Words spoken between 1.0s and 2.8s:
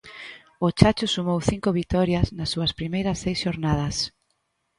sumou cinco vitorias nas súas